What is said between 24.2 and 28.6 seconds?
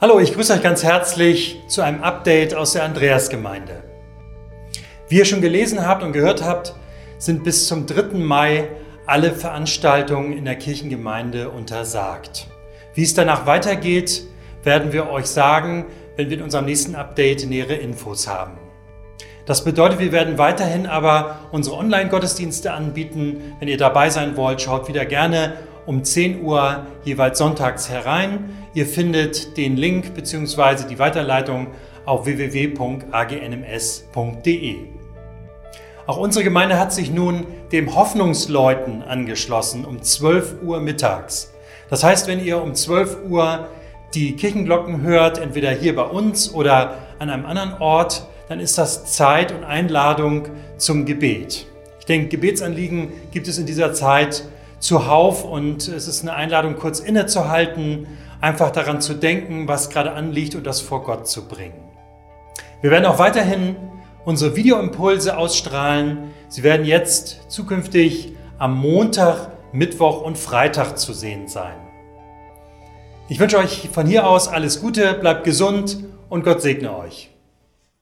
wollt, schaut wieder gerne um 10 Uhr jeweils sonntags herein.